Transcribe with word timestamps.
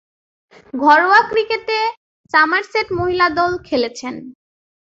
ঘরোয়া 0.81 1.21
ক্রিকেটে 1.29 1.79
সমারসেট 2.31 2.87
মহিলা 2.99 3.27
দলে 3.37 3.57
খেলছেন। 3.67 4.15